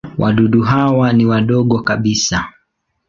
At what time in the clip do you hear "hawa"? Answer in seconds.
0.61-1.13